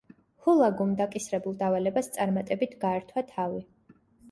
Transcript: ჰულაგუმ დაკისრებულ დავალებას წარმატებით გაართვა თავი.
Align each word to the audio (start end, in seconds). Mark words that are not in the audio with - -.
ჰულაგუმ 0.45 0.95
დაკისრებულ 1.01 1.59
დავალებას 1.61 2.11
წარმატებით 2.17 2.77
გაართვა 2.87 3.27
თავი. 3.31 3.65